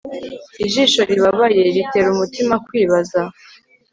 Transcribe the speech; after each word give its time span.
ijisho 0.65 1.01
ribabaye 1.09 1.61
ritera 1.75 2.07
umutima 2.15 2.55
kwibaza 2.65 3.21